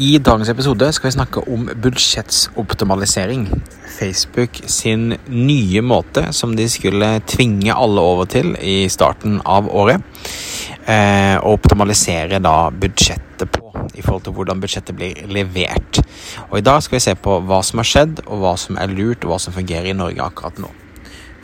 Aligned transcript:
I 0.00 0.18
dagens 0.18 0.48
episode 0.48 0.86
skal 0.96 1.10
vi 1.10 1.12
snakke 1.12 1.40
om 1.52 1.66
budsjettsoptimalisering. 1.84 3.44
Facebook 3.98 4.62
sin 4.64 5.12
nye 5.26 5.82
måte 5.84 6.30
som 6.32 6.54
de 6.56 6.64
skulle 6.72 7.10
tvinge 7.28 7.74
alle 7.76 8.00
over 8.00 8.30
til 8.32 8.54
i 8.56 8.88
starten 8.88 9.36
av 9.44 9.68
året. 9.68 10.00
Eh, 10.88 11.36
og 11.44 11.58
optimalisere 11.58 12.40
da 12.40 12.70
budsjettet 12.72 13.52
på 13.52 13.68
i 13.92 14.00
forhold 14.00 14.24
til 14.24 14.36
hvordan 14.38 14.64
budsjettet 14.64 14.96
blir 14.96 15.26
levert. 15.28 16.00
Og 16.48 16.62
I 16.62 16.64
dag 16.64 16.80
skal 16.82 16.96
vi 16.96 17.06
se 17.10 17.14
på 17.14 17.42
hva 17.44 17.60
som 17.60 17.84
har 17.84 17.90
skjedd, 17.92 18.24
og 18.26 18.40
hva 18.40 18.56
som 18.56 18.80
er 18.80 18.96
lurt, 18.96 19.26
og 19.26 19.34
hva 19.34 19.42
som 19.44 19.52
fungerer 19.52 19.92
i 19.92 19.98
Norge 19.98 20.24
akkurat 20.24 20.62
nå. 20.62 20.72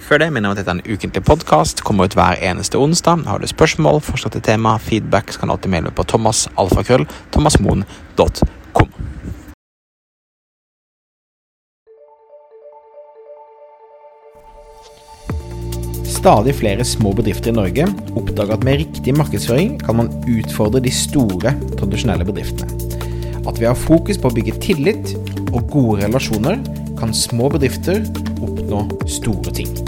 Før 0.09 0.23
det 0.23 0.31
minner 0.33 0.49
om 0.49 0.55
at 0.57 0.63
dette 0.63 0.73
er 0.73 0.79
en 0.79 0.87
ukentlig 0.89 1.21
podkast. 1.29 1.83
Kommer 1.85 2.09
ut 2.09 2.15
hver 2.17 2.39
eneste 2.41 2.79
onsdag. 2.81 3.27
Har 3.29 3.43
du 3.43 3.47
spørsmål, 3.51 4.01
forslag 4.01 4.33
til 4.33 4.45
tema, 4.47 4.79
feedback, 4.81 5.35
så 5.35 5.43
kan 5.43 5.51
du 5.51 5.53
alltid 5.53 5.75
maile 5.75 5.93
på 5.93 6.07
thomasalfakrøll, 6.09 7.05
thomasmoen.com. 7.35 8.95
Stadig 16.09 16.55
flere 16.57 16.87
små 16.89 17.13
bedrifter 17.13 17.53
i 17.53 17.59
Norge 17.59 17.91
oppdager 18.17 18.57
at 18.57 18.65
med 18.65 18.81
riktig 18.81 19.13
markedsføring 19.15 19.77
kan 19.85 20.01
man 20.01 20.09
utfordre 20.25 20.81
de 20.81 20.95
store, 20.95 21.53
tradisjonelle 21.77 22.25
bedriftene. 22.25 22.97
At 23.45 23.61
vi 23.61 23.69
har 23.69 23.77
fokus 23.77 24.17
på 24.17 24.33
å 24.33 24.37
bygge 24.41 24.57
tillit 24.65 25.13
og 25.53 25.69
gode 25.69 26.01
relasjoner, 26.07 26.65
kan 26.99 27.13
små 27.15 27.53
bedrifter 27.53 28.01
oppnå 28.41 28.87
store 29.05 29.53
ting. 29.61 29.88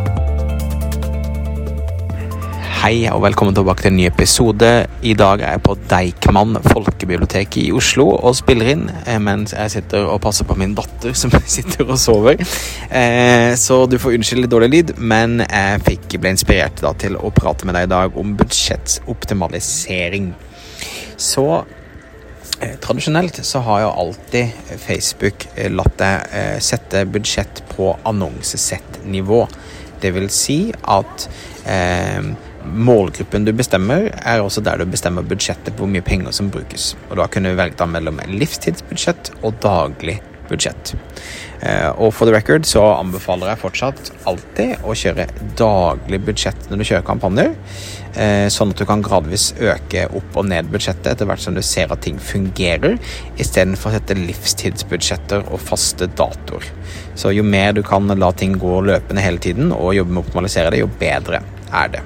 Hei 2.81 3.03
og 3.13 3.19
velkommen 3.21 3.53
tilbake 3.53 3.83
til 3.83 3.91
en 3.91 3.99
ny 3.99 4.07
episode. 4.09 4.67
I 5.05 5.11
dag 5.13 5.43
er 5.45 5.51
jeg 5.53 5.61
på 5.67 5.75
Deichman 5.91 6.57
folkebibliotek 6.65 7.59
i 7.61 7.67
Oslo 7.77 8.07
og 8.15 8.33
spiller 8.39 8.71
inn 8.71 8.87
eh, 9.03 9.19
mens 9.21 9.53
jeg 9.53 9.69
sitter 9.75 10.07
og 10.09 10.17
passer 10.23 10.49
på 10.49 10.57
min 10.57 10.73
datter 10.73 11.13
som 11.13 11.29
sitter 11.55 11.85
og 11.85 11.99
sover. 12.01 12.41
Eh, 12.89 13.53
så 13.53 13.85
du 13.85 13.99
får 14.01 14.17
unnskylde 14.17 14.47
litt 14.47 14.53
dårlig 14.55 14.71
lyd, 14.73 14.95
men 14.97 15.45
jeg 15.45 15.85
fikk, 15.91 16.17
ble 16.23 16.33
inspirert 16.33 16.81
da, 16.81 16.95
til 16.97 17.21
å 17.21 17.29
prate 17.37 17.69
med 17.69 17.77
deg 17.77 17.85
i 17.85 17.93
dag 17.93 18.17
om 18.17 18.33
budsjettoptimalisering. 18.41 20.33
Så 21.21 21.47
eh, 21.61 22.75
Tradisjonelt 22.81 23.43
så 23.45 23.61
har 23.69 23.85
jo 23.85 23.95
alltid 24.07 24.77
Facebook 24.81 25.51
latt 25.69 26.01
deg 26.01 26.61
sette 26.65 27.05
budsjett 27.13 27.61
på 27.75 27.93
annonsesettnivå. 28.09 29.45
Det 30.01 30.17
vil 30.17 30.31
si 30.33 30.63
at 30.81 31.29
eh, 31.69 32.33
Målgruppen 32.65 33.45
du 33.47 33.53
bestemmer, 33.55 34.09
er 34.21 34.41
også 34.41 34.63
der 34.65 34.81
du 34.81 34.89
bestemmer 34.89 35.25
budsjettet 35.25 35.73
på 35.75 35.85
hvor 35.85 35.91
mye 35.91 36.05
penger 36.05 36.35
som 36.35 36.51
brukes. 36.53 36.93
Og 37.09 37.17
Da 37.17 37.27
kunne 37.27 37.51
du 37.51 37.59
velge 37.59 37.87
mellom 37.87 38.21
livstidsbudsjett 38.29 39.33
og 39.41 39.57
daglig 39.63 40.19
budsjett. 40.51 40.93
Eh, 41.61 41.89
og 42.01 42.11
for 42.15 42.27
the 42.27 42.33
record 42.33 42.65
så 42.67 42.83
anbefaler 42.97 43.51
jeg 43.51 43.61
fortsatt 43.61 44.11
alltid 44.29 44.83
å 44.83 44.95
kjøre 44.97 45.27
daglig 45.59 46.21
budsjett 46.25 46.69
når 46.69 46.81
du 46.81 46.87
kjører 46.89 47.07
kampanjer, 47.07 47.51
eh, 48.15 48.47
sånn 48.53 48.73
at 48.73 48.81
du 48.81 48.85
kan 48.89 49.03
gradvis 49.05 49.51
øke 49.61 50.07
opp 50.09 50.39
og 50.41 50.47
ned 50.49 50.71
budsjettet 50.73 51.13
etter 51.13 51.29
hvert 51.29 51.43
som 51.43 51.57
du 51.57 51.61
ser 51.65 51.93
at 51.93 52.03
ting 52.05 52.19
fungerer, 52.19 52.97
istedenfor 53.37 53.91
å 53.91 53.97
sette 53.99 54.17
livstidsbudsjetter 54.19 55.45
og 55.47 55.61
faste 55.61 56.09
datoer. 56.09 56.65
Så 57.15 57.35
jo 57.35 57.45
mer 57.45 57.75
du 57.77 57.83
kan 57.85 58.09
la 58.17 58.31
ting 58.33 58.57
gå 58.59 58.81
løpende 58.87 59.23
hele 59.23 59.41
tiden 59.41 59.71
og 59.75 59.95
jobbe 59.95 60.15
med 60.15 60.23
å 60.23 60.27
optimalisere 60.27 60.73
det, 60.73 60.83
jo 60.83 60.91
bedre 60.99 61.43
er 61.71 61.93
det. 61.93 62.03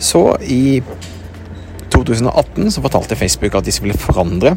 Så 0.00 0.24
i 0.40 0.80
2018 1.92 2.70
så 2.72 2.82
fortalte 2.82 3.18
Facebook 3.18 3.58
at 3.58 3.66
de 3.66 3.74
skulle 3.74 3.98
forandre 4.00 4.56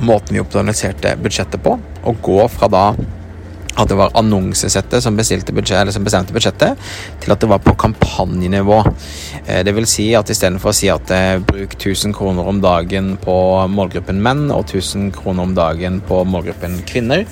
måten 0.00 0.36
vi 0.36 0.40
optimaliserte 0.40 1.16
budsjettet 1.20 1.62
på, 1.64 1.74
og 1.76 2.20
gå 2.24 2.38
fra 2.48 2.68
da 2.72 2.84
at 3.82 3.90
det 3.90 3.98
var 3.98 4.14
annonsesettet 4.18 5.04
som, 5.04 5.16
budsjett, 5.16 5.92
som, 5.94 6.04
bestemte 6.06 6.36
budsjettet, 6.36 6.90
til 7.22 7.34
at 7.34 7.42
det 7.42 7.50
var 7.50 7.62
på 7.64 7.76
kampanjenivå. 7.80 8.82
Eh, 9.46 9.62
det 9.66 9.74
vil 9.76 9.88
si 9.90 10.10
at 10.18 10.30
istedenfor 10.32 10.72
å 10.72 10.76
si 10.76 10.90
at 10.92 11.14
eh, 11.14 11.38
bruk 11.44 11.78
1000 11.78 12.14
kroner 12.16 12.48
om 12.50 12.60
dagen 12.62 13.16
på 13.22 13.38
målgruppen 13.70 14.22
menn 14.22 14.48
og 14.50 14.68
1000 14.68 15.10
kroner 15.16 15.48
om 15.48 15.56
dagen 15.56 16.00
på 16.06 16.22
målgruppen 16.28 16.80
kvinner, 16.88 17.26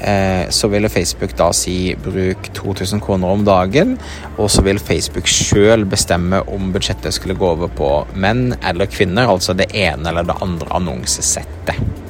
Eh, 0.00 0.48
så 0.48 0.68
ville 0.68 0.88
Facebook 0.88 1.36
da 1.36 1.52
si 1.52 1.96
bruk 2.04 2.50
2000 2.52 3.00
kroner 3.00 3.28
om 3.28 3.44
dagen, 3.44 3.96
og 4.36 4.50
så 4.50 4.62
vil 4.62 4.78
Facebook 4.78 5.28
sjøl 5.30 5.86
bestemme 5.88 6.42
om 6.52 6.72
budsjettet 6.72 7.16
skulle 7.16 7.38
gå 7.38 7.52
over 7.56 7.72
på 7.72 7.92
menn 8.14 8.50
eller 8.62 8.92
kvinner, 8.92 9.30
altså 9.32 9.56
det 9.56 9.72
ene 9.72 10.12
eller 10.12 10.28
det 10.28 10.36
andre 10.44 10.68
annonsesettet. 10.76 12.05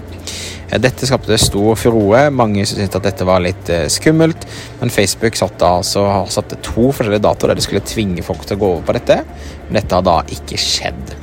Dette 0.66 1.06
skapte 1.06 1.36
stor 1.38 1.76
furore. 1.78 2.26
Mange 2.34 2.64
syntes 2.66 2.96
at 2.98 3.04
dette 3.06 3.26
var 3.28 3.42
litt 3.44 3.70
eh, 3.70 3.86
skummelt. 3.92 4.46
Men 4.80 4.90
Facebook 4.90 5.38
satte, 5.38 5.68
altså, 5.80 6.06
satte 6.32 6.58
to 6.64 6.90
forskjellige 6.90 7.22
datoer 7.26 7.52
der 7.52 7.60
de 7.60 7.66
skulle 7.66 7.86
tvinge 7.86 8.24
folk 8.26 8.42
til 8.46 8.58
å 8.58 8.62
gå 8.62 8.72
over 8.74 8.88
på 8.88 8.96
dette. 8.98 9.20
Men 9.68 9.80
dette 9.80 9.94
har 9.98 10.06
da 10.06 10.18
ikke 10.36 10.58
skjedd. 10.60 11.14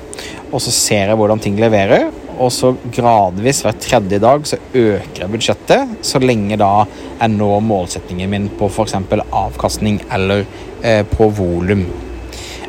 Og 0.53 0.61
så 0.61 0.73
ser 0.75 1.09
jeg 1.09 1.17
hvordan 1.17 1.41
ting 1.41 1.57
leverer, 1.61 2.11
og 2.37 2.51
så 2.53 2.73
gradvis 2.93 3.63
hver 3.65 3.77
tredje 3.81 4.21
dag 4.23 4.47
så 4.49 4.59
øker 4.75 5.23
jeg 5.23 5.33
budsjettet, 5.33 5.97
så 6.05 6.21
lenge 6.23 6.59
da 6.61 6.85
jeg 6.85 7.35
når 7.35 7.61
målsettingen 7.65 8.31
min 8.33 8.49
på 8.59 8.69
f.eks. 8.69 8.97
avkastning 9.33 10.03
eller 10.13 10.45
eh, 10.83 11.03
på 11.09 11.29
volum. 11.33 11.87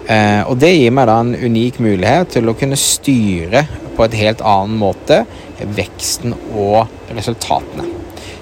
Eh, 0.03 0.41
og 0.47 0.57
det 0.59 0.73
gir 0.75 0.95
meg 0.95 1.07
da 1.07 1.19
en 1.23 1.35
unik 1.35 1.79
mulighet 1.83 2.35
til 2.37 2.51
å 2.51 2.55
kunne 2.59 2.79
styre 2.79 3.65
på 3.93 4.05
et 4.05 4.17
helt 4.19 4.43
annen 4.43 4.79
måte 4.79 5.23
veksten 5.63 6.33
og 6.51 7.11
resultatene. 7.13 7.87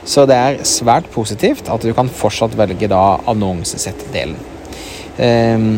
Så 0.08 0.26
det 0.26 0.38
er 0.38 0.64
svært 0.66 1.10
positivt 1.14 1.70
at 1.70 1.84
du 1.86 1.94
kan 1.94 2.10
fortsatt 2.10 2.58
velge 2.58 2.90
da 2.90 3.20
annonsesettdelen. 3.30 4.40
Um, 5.22 5.76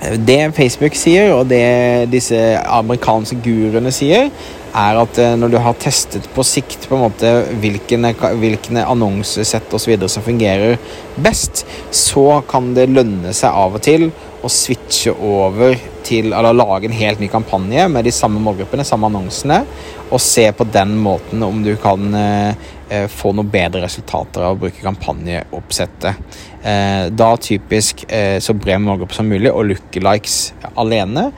det 0.00 0.54
Facebook 0.56 0.96
sier, 0.96 1.34
og 1.34 1.50
det 1.50 2.08
disse 2.12 2.38
amerikanske 2.64 3.36
guruene 3.44 3.92
sier, 3.92 4.30
er 4.70 4.98
at 5.00 5.18
eh, 5.18 5.36
når 5.38 5.52
du 5.52 5.58
har 5.60 5.78
testet 5.82 6.28
på 6.34 6.44
sikt 6.46 6.86
på 6.88 6.96
en 6.96 7.04
måte 7.08 7.30
hvilke, 7.60 7.98
hvilke 8.40 8.84
annonsesett 8.84 9.72
osv. 9.74 9.96
som 10.08 10.24
fungerer 10.24 10.78
best, 11.20 11.64
så 11.90 12.42
kan 12.48 12.72
det 12.76 12.90
lønne 12.90 13.34
seg 13.36 13.50
av 13.50 13.76
og 13.76 13.84
til 13.84 14.08
å 14.40 14.48
switche 14.48 15.12
over 15.12 15.76
til 16.10 16.32
Eller 16.32 16.56
lage 16.56 16.88
en 16.88 16.96
helt 16.96 17.20
ny 17.20 17.28
kampanje 17.30 17.84
med 17.92 18.06
de 18.08 18.12
samme 18.14 18.40
målgruppene, 18.42 18.86
samme 18.88 19.10
annonsene, 19.10 19.60
og 20.08 20.22
se 20.24 20.46
på 20.56 20.64
den 20.72 20.96
måten 20.98 21.44
om 21.44 21.60
du 21.62 21.74
kan 21.78 22.14
eh, 22.16 22.70
få 23.10 23.30
noe 23.36 23.46
bedre 23.46 23.84
resultater 23.84 24.42
av 24.44 24.56
å 24.56 24.60
bruke 24.64 24.82
kampanjeoppsettet. 24.82 26.38
Eh, 26.62 27.06
da 27.14 27.30
typisk 27.40 28.04
eh, 28.12 28.36
så 28.42 28.52
bred 28.52 28.82
målgruppe 28.84 29.16
som 29.16 29.28
mulig, 29.30 29.48
og 29.52 29.70
lookalikes 29.70 30.52
alene 30.74 31.30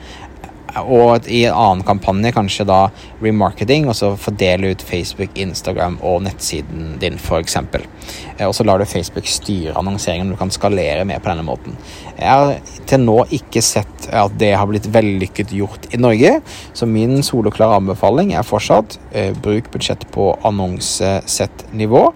og 0.81 1.27
i 1.29 1.43
en 1.47 1.53
annen 1.55 1.83
kampanje 1.85 2.33
kanskje 2.35 2.65
da 2.67 2.79
remarketing, 3.21 3.87
og 3.89 3.97
så 3.97 4.13
fordele 4.19 4.73
ut 4.73 4.85
Facebook, 4.85 5.35
Instagram 5.39 5.99
og 6.01 6.23
nettsiden 6.25 6.95
din, 7.01 7.19
f.eks. 7.21 7.57
Eh, 7.59 8.47
og 8.47 8.55
så 8.57 8.65
lar 8.65 8.81
du 8.81 8.87
Facebook 8.89 9.29
styre 9.29 9.75
annonseringen, 9.79 10.33
du 10.33 10.39
kan 10.39 10.53
skalere 10.53 11.05
mer 11.07 11.21
på 11.23 11.31
denne 11.31 11.45
måten. 11.47 11.77
Jeg 12.17 12.29
har 12.29 12.79
til 12.89 13.05
nå 13.05 13.19
ikke 13.35 13.63
sett 13.65 14.09
at 14.13 14.33
det 14.39 14.53
har 14.57 14.69
blitt 14.69 14.89
vellykket 14.93 15.53
gjort 15.55 15.89
i 15.93 16.01
Norge, 16.01 16.35
så 16.73 16.89
min 16.89 17.21
soloklare 17.25 17.79
anbefaling 17.81 18.33
er 18.33 18.47
fortsatt 18.47 18.97
eh, 19.11 19.31
bruk 19.43 19.71
budsjett 19.73 20.07
på 20.13 20.31
annonsesettnivå. 20.47 22.07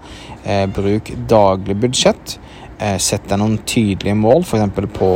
Eh, 0.47 0.65
bruk 0.71 1.11
daglig 1.29 1.75
budsjett. 1.81 2.37
Eh, 2.77 2.97
sett 3.01 3.25
deg 3.25 3.39
noen 3.41 3.57
tydelige 3.65 4.13
mål, 4.13 4.43
f.eks. 4.45 4.89
på 4.93 5.07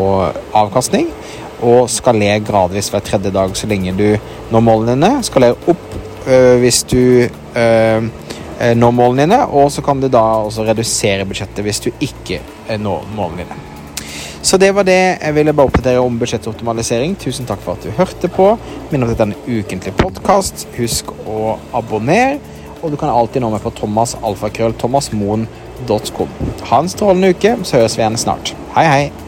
avkastning 0.57 1.11
og 1.61 1.85
skaler 1.93 2.39
gradvis 2.41 2.87
hver 2.89 3.03
tredje 3.05 3.29
dag 3.35 3.51
så 3.53 3.67
lenge 3.69 3.93
du 3.93 4.07
når 4.49 4.63
målene 4.65 4.95
dine. 4.95 5.21
Skaler 5.21 5.53
opp 5.69 5.93
øh, 6.25 6.55
hvis 6.63 6.81
du 6.89 6.97
øh, 7.21 8.01
når 8.81 8.95
målene 8.97 9.27
dine, 9.27 9.39
og 9.45 9.69
så 9.73 9.85
kan 9.85 10.01
du 10.01 10.07
da 10.09 10.23
også 10.41 10.65
redusere 10.65 11.27
budsjettet 11.29 11.61
hvis 11.65 11.83
du 11.85 11.91
ikke 12.01 12.41
når 12.81 13.05
målene 13.13 13.45
dine. 13.45 13.59
Så 14.41 14.57
det 14.57 14.71
var 14.73 14.83
det 14.87 14.97
jeg 14.97 15.35
ville 15.35 15.53
bare 15.53 15.69
oppdatere 15.69 16.01
om 16.01 16.17
budsjettoptimalisering. 16.17 17.13
Tusen 17.21 17.45
takk 17.45 17.61
for 17.61 17.77
at 17.77 17.85
du 17.85 17.93
hørte 17.93 18.25
på. 18.25 18.57
Minn 18.89 19.05
om 19.05 19.09
dette 19.11 19.21
er 19.21 19.29
en 19.29 19.37
ukentlig 19.45 19.93
podkast. 20.01 20.65
Husk 20.79 21.13
å 21.29 21.59
abonnere. 21.77 22.39
Og 22.81 22.89
du 22.89 22.97
kan 22.97 23.13
alltid 23.13 23.45
nå 23.45 23.53
meg 23.53 23.61
på 23.61 23.69
thomasalfakrøllthomasmoen.com. 23.77 25.70
Ha 26.69 26.79
en 26.79 26.89
strålende 26.89 27.33
uke, 27.35 27.57
så 27.63 27.81
høres 27.81 27.97
vi 27.97 28.05
igjen 28.05 28.17
snart. 28.21 28.55
Hei, 28.75 28.85
hei. 28.87 29.20